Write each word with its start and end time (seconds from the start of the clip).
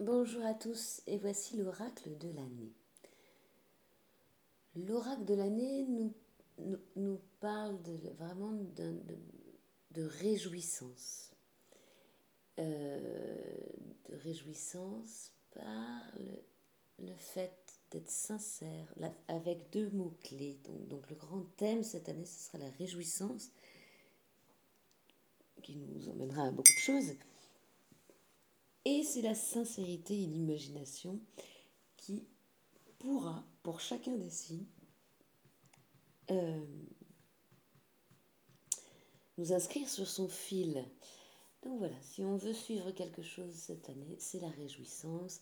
Bonjour 0.00 0.42
à 0.46 0.54
tous 0.54 1.02
et 1.06 1.18
voici 1.18 1.58
l'oracle 1.58 2.16
de 2.16 2.30
l'année. 2.30 2.72
L'oracle 4.74 5.26
de 5.26 5.34
l'année 5.34 5.86
nous, 6.96 7.20
parle 7.38 7.76
vraiment 8.16 8.52
de, 8.76 8.98
de, 9.90 10.02
réjouissance. 10.02 11.32
Euh, 12.58 13.36
de 14.08 14.16
réjouissance 14.16 15.32
par 15.52 16.02
le, 16.18 17.06
le 17.06 17.14
fait 17.16 17.52
d'être 17.90 18.08
sincère 18.08 18.94
avec 19.28 19.68
deux 19.70 19.90
mots-clés. 19.90 20.58
Donc, 20.64 20.88
donc 20.88 21.10
le 21.10 21.16
grand 21.16 21.44
thème 21.58 21.82
cette 21.82 22.08
année, 22.08 22.24
ce 22.24 22.46
sera 22.46 22.56
la 22.56 22.70
réjouissance 22.70 23.50
qui 25.62 25.76
nous 25.76 26.08
emmènera 26.08 26.44
à 26.44 26.50
beaucoup 26.52 26.72
de 26.72 26.80
choses. 26.80 27.12
Et 28.84 29.02
c'est 29.02 29.22
la 29.22 29.34
sincérité 29.34 30.14
et 30.14 30.26
l'imagination 30.26 31.20
qui 31.96 32.26
pourra, 32.98 33.44
pour 33.62 33.80
chacun 33.80 34.16
des 34.16 34.30
signes, 34.30 34.66
euh, 36.30 36.64
nous 39.36 39.52
inscrire 39.52 39.88
sur 39.88 40.06
son 40.06 40.28
fil. 40.28 40.84
Donc 41.62 41.78
voilà, 41.78 42.00
si 42.02 42.22
on 42.22 42.36
veut 42.36 42.54
suivre 42.54 42.90
quelque 42.92 43.22
chose 43.22 43.52
cette 43.52 43.88
année, 43.90 44.16
c'est 44.18 44.40
la 44.40 44.48
réjouissance 44.48 45.40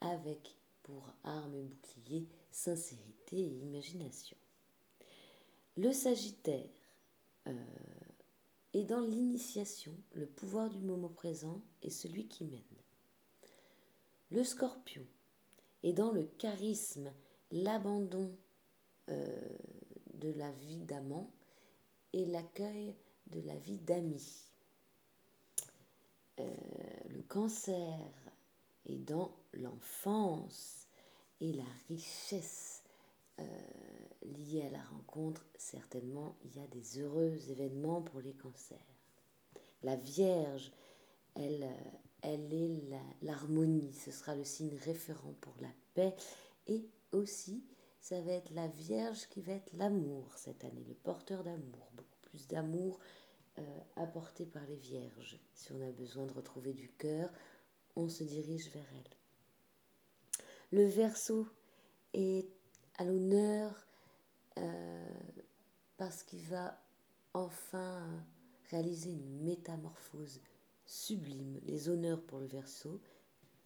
avec 0.00 0.56
pour 0.82 1.08
arme 1.22 1.54
et 1.54 1.62
bouclier 1.62 2.28
sincérité 2.50 3.38
et 3.38 3.58
imagination. 3.62 4.36
Le 5.76 5.92
Sagittaire 5.92 6.68
euh, 7.46 7.52
est 8.74 8.84
dans 8.84 9.00
l'initiation, 9.00 9.96
le 10.12 10.26
pouvoir 10.26 10.68
du 10.68 10.80
moment 10.82 11.08
présent 11.08 11.62
est 11.82 11.90
celui 11.90 12.26
qui 12.26 12.44
mène. 12.44 12.60
Le 14.30 14.42
scorpion 14.42 15.06
est 15.84 15.92
dans 15.92 16.10
le 16.10 16.24
charisme, 16.24 17.12
l'abandon 17.52 18.36
euh, 19.08 19.48
de 20.14 20.30
la 20.32 20.50
vie 20.52 20.80
d'amant 20.80 21.30
et 22.12 22.26
l'accueil 22.26 22.96
de 23.28 23.40
la 23.40 23.56
vie 23.56 23.78
d'ami. 23.78 24.50
Euh, 26.40 26.54
le 27.10 27.22
cancer 27.22 28.00
est 28.86 28.98
dans 28.98 29.36
l'enfance 29.52 30.88
et 31.40 31.52
la 31.52 31.64
richesse 31.88 32.82
euh, 33.38 33.44
liée 34.24 34.66
à 34.66 34.70
la 34.70 34.82
rencontre. 34.82 35.44
Certainement, 35.56 36.36
il 36.44 36.56
y 36.56 36.60
a 36.60 36.66
des 36.68 37.00
heureux 37.00 37.38
événements 37.50 38.02
pour 38.02 38.20
les 38.20 38.34
cancers. 38.34 38.78
La 39.82 39.96
Vierge, 39.96 40.72
elle, 41.34 41.68
elle 42.22 42.52
est 42.52 42.82
l'harmonie, 43.22 43.92
ce 43.92 44.10
sera 44.10 44.34
le 44.34 44.44
signe 44.44 44.76
référent 44.84 45.34
pour 45.40 45.54
la 45.60 45.72
paix 45.94 46.14
et 46.66 46.88
aussi 47.12 47.62
ça 48.00 48.20
va 48.20 48.32
être 48.32 48.50
la 48.50 48.68
Vierge 48.68 49.28
qui 49.28 49.40
va 49.40 49.52
être 49.52 49.72
l'amour 49.74 50.36
cette 50.36 50.64
année, 50.64 50.84
le 50.86 50.94
porteur 50.94 51.42
d'amour, 51.42 51.90
beaucoup 51.96 52.20
plus 52.22 52.46
d'amour 52.48 52.98
euh, 53.58 53.80
apporté 53.96 54.46
par 54.46 54.64
les 54.66 54.76
Vierges. 54.76 55.38
Si 55.54 55.72
on 55.72 55.80
a 55.80 55.90
besoin 55.90 56.26
de 56.26 56.32
retrouver 56.32 56.72
du 56.72 56.88
cœur, 56.88 57.30
on 57.96 58.08
se 58.08 58.24
dirige 58.24 58.68
vers 58.70 58.86
elle. 58.92 60.78
Le 60.78 60.86
Verseau 60.86 61.46
est 62.12 62.46
à 62.98 63.04
l'honneur 63.04 63.86
euh, 64.58 65.14
parce 65.96 66.22
qu'il 66.22 66.42
va 66.42 66.80
enfin 67.32 68.06
réaliser 68.70 69.10
une 69.10 69.42
métamorphose 69.42 70.40
sublime, 70.86 71.60
les 71.64 71.88
honneurs 71.88 72.22
pour 72.22 72.38
le 72.38 72.46
Verseau, 72.46 73.00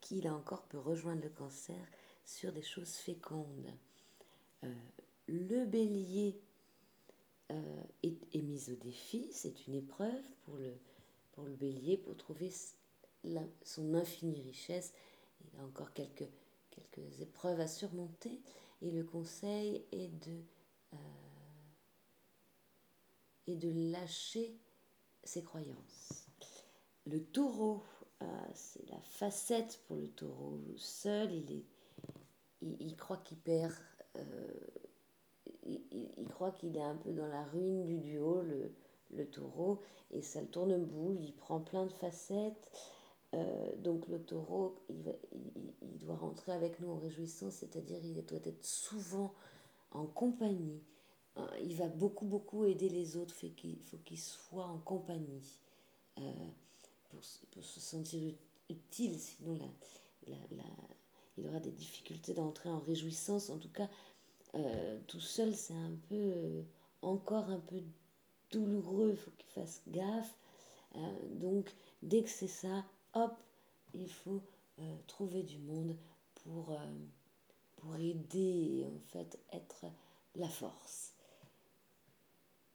qui 0.00 0.20
là 0.20 0.34
encore 0.34 0.64
peut 0.64 0.78
rejoindre 0.78 1.22
le 1.22 1.30
cancer 1.30 1.86
sur 2.24 2.52
des 2.52 2.62
choses 2.62 2.94
fécondes. 2.94 3.70
Euh, 4.64 4.74
le 5.26 5.64
bélier 5.64 6.40
euh, 7.50 7.82
est, 8.02 8.42
mis 8.42 8.70
au 8.70 8.76
défi, 8.76 9.28
c'est 9.32 9.66
une 9.66 9.74
épreuve 9.74 10.22
pour 10.42 10.56
le, 10.56 10.72
pour 11.32 11.44
le 11.44 11.54
bélier 11.54 11.96
pour 11.96 12.16
trouver 12.16 12.52
son 13.62 13.94
infinie 13.94 14.42
richesse. 14.42 14.92
Il 15.44 15.60
a 15.60 15.64
encore 15.64 15.92
quelques, 15.92 16.28
quelques 16.70 17.20
épreuves 17.20 17.60
à 17.60 17.66
surmonter 17.66 18.40
et 18.82 18.90
le 18.90 19.04
conseil 19.04 19.84
est 19.92 20.08
de, 20.08 20.42
euh, 20.94 20.96
est 23.46 23.56
de 23.56 23.92
lâcher 23.92 24.56
ses 25.24 25.42
croyances. 25.42 26.26
Le 27.06 27.22
taureau, 27.22 27.82
euh, 28.22 28.26
c'est 28.54 28.88
la 28.90 29.00
facette 29.00 29.80
pour 29.86 29.96
le 29.96 30.08
taureau. 30.08 30.60
Seul, 30.76 31.32
il, 31.32 31.52
est, 31.52 31.64
il, 32.62 32.96
croit 32.96 33.16
qu'il 33.18 33.38
perd, 33.38 33.72
euh, 34.16 34.22
il, 35.64 36.28
croit 36.28 36.52
qu'il 36.52 36.76
est 36.76 36.82
un 36.82 36.96
peu 36.96 37.12
dans 37.12 37.26
la 37.26 37.44
ruine 37.44 37.84
du 37.84 37.98
duo, 37.98 38.42
le, 38.42 39.26
taureau, 39.30 39.80
et 40.10 40.22
ça 40.22 40.40
le 40.40 40.46
tourne 40.48 40.84
boule, 40.84 41.18
il 41.20 41.34
prend 41.34 41.60
plein 41.60 41.86
de 41.86 41.92
facettes. 41.92 42.70
Donc 43.78 44.08
le 44.08 44.20
taureau, 44.20 44.76
il, 44.88 45.16
il, 45.82 45.98
doit 45.98 46.16
rentrer 46.16 46.52
avec 46.52 46.80
nous 46.80 46.90
en 46.90 46.98
réjouissance, 46.98 47.54
c'est-à-dire 47.54 48.04
il 48.04 48.24
doit 48.24 48.40
être 48.44 48.64
souvent 48.64 49.34
en 49.90 50.06
compagnie. 50.06 50.82
Il 51.62 51.74
va 51.76 51.88
beaucoup, 51.88 52.26
beaucoup 52.26 52.64
aider 52.64 52.88
les 52.88 53.16
autres, 53.16 53.34
il 53.64 53.78
faut 53.84 53.96
qu'il 53.98 54.18
soit 54.18 54.66
en 54.66 54.78
compagnie 54.78 55.58
pour, 57.08 57.24
se 57.64 57.80
sentir 57.80 58.34
utile, 58.68 59.18
sinon 59.18 59.58
il 61.36 61.46
aura 61.46 61.60
des 61.60 61.70
difficultés 61.70 62.34
d'entrer 62.34 62.68
en 62.68 62.78
réjouissance. 62.80 63.48
En 63.48 63.58
tout 63.58 63.70
cas, 63.70 63.88
euh, 64.54 64.98
tout 65.06 65.20
seul, 65.20 65.54
c'est 65.54 65.74
un 65.74 65.94
peu 66.08 66.16
euh, 66.16 66.62
encore 67.02 67.48
un 67.50 67.60
peu 67.60 67.80
douloureux, 68.50 69.14
faut 69.14 69.30
qu'il 69.32 69.50
fasse 69.50 69.82
gaffe. 69.88 70.36
Euh, 70.96 70.98
donc, 71.34 71.72
dès 72.02 72.22
que 72.22 72.30
c'est 72.30 72.48
ça, 72.48 72.84
hop, 73.14 73.36
il 73.94 74.08
faut 74.08 74.42
trouver 75.06 75.42
du 75.42 75.58
monde 75.58 75.94
pour, 76.36 76.74
pour 77.80 77.96
aider 77.96 78.80
et 78.82 78.86
en 78.86 78.98
fait 79.12 79.38
être 79.52 79.86
la 80.36 80.48
force. 80.48 81.14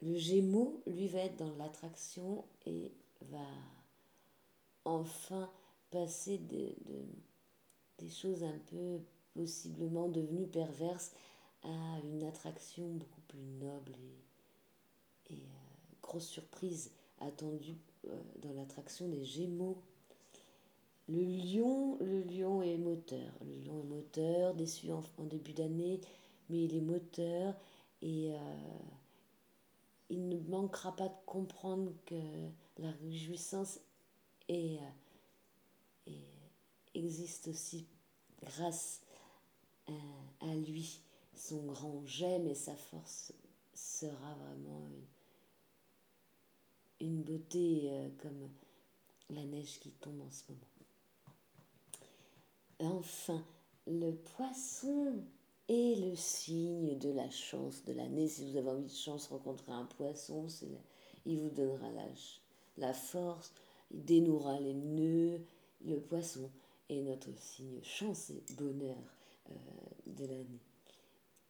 Le 0.00 0.16
Gémeaux, 0.16 0.80
lui, 0.86 1.08
va 1.08 1.20
être 1.20 1.36
dans 1.36 1.56
l'attraction 1.56 2.44
et 2.66 2.92
va 3.22 3.46
enfin 4.84 5.50
passer 5.90 6.38
de, 6.38 6.74
des 7.98 8.08
choses 8.08 8.44
un 8.44 8.58
peu 8.66 9.00
possiblement 9.34 10.08
devenues 10.08 10.46
perverses 10.46 11.12
à 11.62 12.00
une 12.04 12.22
attraction 12.24 12.88
beaucoup 12.94 13.20
plus 13.22 13.40
noble 13.40 13.92
et, 15.28 15.34
et 15.34 15.38
euh, 15.38 15.96
grosse 16.02 16.28
surprise 16.28 16.92
attendue 17.20 17.76
euh, 18.06 18.22
dans 18.42 18.52
l'attraction 18.52 19.08
des 19.08 19.24
Gémeaux. 19.24 19.82
Le 21.08 21.22
lion, 21.22 21.96
le 22.00 22.22
lion 22.22 22.62
est 22.62 22.76
moteur. 22.76 23.32
Le 23.40 23.54
lion 23.64 23.80
est 23.80 23.86
moteur, 23.86 24.54
déçu 24.54 24.92
en, 24.92 25.02
début 25.24 25.54
d'année, 25.54 26.00
mais 26.50 26.64
il 26.64 26.76
est 26.76 26.82
moteur 26.82 27.54
et 28.02 28.34
euh, 28.34 28.78
il 30.10 30.28
ne 30.28 30.38
manquera 30.50 30.94
pas 30.94 31.08
de 31.08 31.16
comprendre 31.24 31.92
que 32.04 32.20
la 32.76 32.90
réjouissance 32.90 33.80
euh, 34.50 34.76
existe 36.94 37.48
aussi 37.48 37.86
grâce 38.42 39.00
à, 40.40 40.54
lui. 40.54 41.00
Son 41.34 41.64
grand 41.66 42.02
j'aime 42.04 42.48
et 42.48 42.54
sa 42.54 42.74
force 42.74 43.32
sera 43.72 44.34
vraiment 44.34 44.88
une, 47.00 47.06
une 47.06 47.22
beauté 47.22 47.82
euh, 47.84 48.10
comme 48.18 48.50
la 49.30 49.44
neige 49.44 49.78
qui 49.78 49.92
tombe 49.92 50.20
en 50.20 50.30
ce 50.30 50.42
moment. 50.50 50.77
Enfin, 52.80 53.44
le 53.86 54.12
poisson 54.12 55.14
est 55.68 56.00
le 56.00 56.14
signe 56.14 56.96
de 56.98 57.10
la 57.10 57.28
chance 57.30 57.84
de 57.84 57.92
l'année. 57.92 58.28
Si 58.28 58.44
vous 58.44 58.56
avez 58.56 58.70
envie 58.70 58.86
de 58.86 58.90
chance 58.90 59.28
rencontrer 59.28 59.72
un 59.72 59.84
poisson, 59.84 60.46
il 61.26 61.38
vous 61.40 61.50
donnera 61.50 61.90
la, 61.90 62.06
la 62.76 62.94
force, 62.94 63.52
il 63.90 64.04
dénouera 64.04 64.60
les 64.60 64.74
nœuds, 64.74 65.40
le 65.84 66.00
poisson 66.00 66.50
est 66.88 67.02
notre 67.02 67.36
signe 67.36 67.82
chance 67.82 68.30
et 68.30 68.42
bonheur 68.54 68.96
euh, 69.50 69.54
de 70.06 70.26
l'année. 70.26 70.60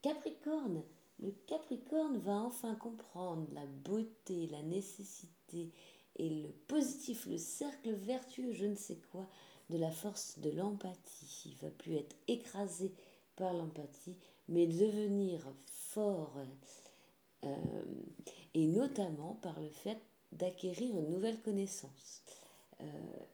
Capricorne, 0.02 0.82
le 1.20 1.32
Capricorne 1.46 2.18
va 2.18 2.40
enfin 2.40 2.74
comprendre 2.74 3.46
la 3.52 3.66
beauté, 3.66 4.46
la 4.46 4.62
nécessité 4.62 5.70
et 6.16 6.30
le 6.30 6.48
positif, 6.66 7.26
le 7.26 7.38
cercle 7.38 7.92
vertueux, 7.92 8.52
je 8.52 8.66
ne 8.66 8.74
sais 8.74 8.98
quoi, 9.12 9.28
de 9.70 9.78
la 9.78 9.90
force 9.90 10.38
de 10.38 10.50
l'empathie. 10.50 11.42
Il 11.46 11.56
va 11.56 11.70
plus 11.70 11.96
être 11.96 12.16
écrasé 12.26 12.92
par 13.36 13.52
l'empathie, 13.52 14.16
mais 14.48 14.66
devenir 14.66 15.46
fort, 15.66 16.34
euh, 17.44 17.56
et 18.54 18.66
notamment 18.66 19.34
par 19.42 19.60
le 19.60 19.70
fait 19.70 19.98
d'acquérir 20.32 20.96
une 20.96 21.10
nouvelle 21.10 21.40
connaissance. 21.40 22.22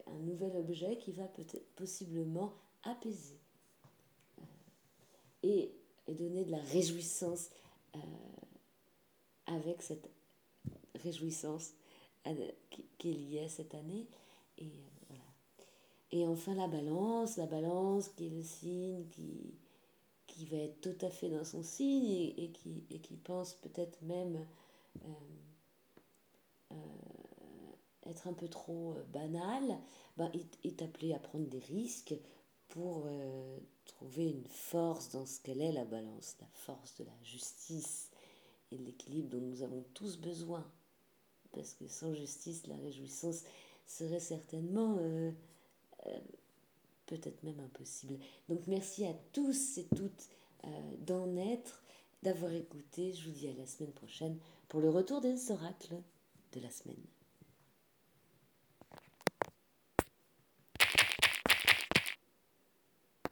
un 0.06 0.18
nouvel 0.20 0.56
objet 0.56 0.96
qui 0.96 1.12
va 1.12 1.24
peut-être 1.24 1.74
possiblement 1.74 2.52
apaiser 2.82 3.38
et, 5.42 5.70
et, 6.06 6.14
donner 6.14 6.44
de 6.44 6.50
la 6.50 6.62
réjouissance 6.72 7.50
avec 9.46 9.82
cette 9.82 10.08
réjouissance 11.02 11.74
qui 12.98 13.10
est 13.10 13.14
liée 13.14 13.44
à 13.44 13.48
cette 13.48 13.74
année. 13.74 14.06
Et 16.14 16.24
enfin 16.28 16.54
la 16.54 16.68
balance, 16.68 17.38
la 17.38 17.46
balance 17.46 18.08
qui 18.10 18.28
est 18.28 18.30
le 18.30 18.44
signe 18.44 19.04
qui, 19.08 19.52
qui 20.28 20.46
va 20.46 20.58
être 20.58 20.80
tout 20.80 21.04
à 21.04 21.10
fait 21.10 21.28
dans 21.28 21.44
son 21.44 21.64
signe 21.64 22.32
et, 22.36 22.52
qui, 22.52 22.84
et 22.88 23.00
qui 23.00 23.16
pense 23.16 23.54
peut-être 23.54 24.00
même 24.02 24.46
euh, 25.04 25.08
euh, 26.70 26.76
être 28.06 28.28
un 28.28 28.32
peu 28.32 28.46
trop 28.46 28.92
euh, 28.92 29.02
banal, 29.12 29.76
ben, 30.16 30.30
est, 30.62 30.82
appelé 30.82 31.14
à 31.14 31.18
prendre 31.18 31.48
des 31.48 31.58
risques 31.58 32.14
pour 32.68 33.08
trouver 33.84 34.30
une 34.30 34.46
force 34.46 35.10
dans 35.10 35.26
ce 35.26 35.40
qu'elle 35.40 35.60
est 35.60 35.72
la 35.72 35.84
balance, 35.84 36.36
la 36.40 36.46
force 36.52 36.94
de 36.94 37.04
la 37.04 37.22
justice 37.24 38.10
et 38.70 38.78
de 38.78 38.84
l'équilibre 38.84 39.30
dont 39.30 39.40
nous 39.40 39.62
avons 39.62 39.84
tous 39.94 40.16
besoin. 40.16 40.64
Parce 41.50 41.74
que 41.74 41.88
sans 41.88 42.14
justice, 42.14 42.68
la 42.68 42.76
réjouissance 42.76 43.42
serait 43.86 44.20
certainement 44.20 44.98
peut-être 47.06 47.42
même 47.42 47.60
impossible. 47.60 48.18
Donc 48.48 48.66
merci 48.66 49.04
à 49.06 49.14
tous 49.32 49.78
et 49.78 49.86
toutes 49.96 50.28
euh, 50.64 50.68
d'en 51.06 51.36
être, 51.36 51.82
d'avoir 52.22 52.52
écouté. 52.52 53.12
Je 53.12 53.28
vous 53.28 53.34
dis 53.34 53.48
à 53.48 53.54
la 53.54 53.66
semaine 53.66 53.92
prochaine 53.92 54.38
pour 54.68 54.80
le 54.80 54.90
retour 54.90 55.20
des 55.20 55.50
oracles 55.50 55.96
de 56.52 56.60
la 56.60 56.70
semaine. 56.70 56.96